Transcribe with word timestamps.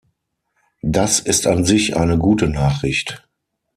Das 0.81 1.19
ist 1.19 1.45
an 1.45 1.63
sich 1.63 1.95
eine 1.95 2.17
gute 2.17 2.47
Nachricht. 2.47 3.27